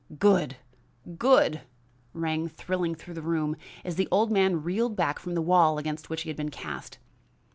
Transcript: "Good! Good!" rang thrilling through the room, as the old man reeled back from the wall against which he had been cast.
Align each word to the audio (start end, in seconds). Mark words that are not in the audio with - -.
"Good! 0.17 0.57
Good!" 1.19 1.61
rang 2.13 2.47
thrilling 2.47 2.95
through 2.95 3.13
the 3.13 3.21
room, 3.21 3.55
as 3.85 3.97
the 3.97 4.07
old 4.09 4.31
man 4.31 4.63
reeled 4.63 4.95
back 4.95 5.19
from 5.19 5.35
the 5.35 5.43
wall 5.43 5.77
against 5.77 6.09
which 6.09 6.23
he 6.23 6.29
had 6.31 6.37
been 6.37 6.49
cast. 6.49 6.97